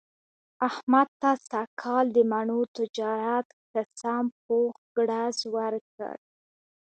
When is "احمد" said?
0.67-1.09